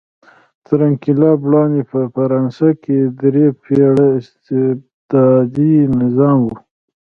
[0.65, 6.47] تر انقلاب وړاندې په فرانسه کې درې پېړۍ استبدادي نظام و.